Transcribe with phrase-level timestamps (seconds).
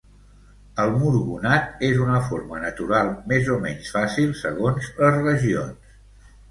[0.83, 5.97] El murgonat és una forma natural més o menys fàcil segons les regions.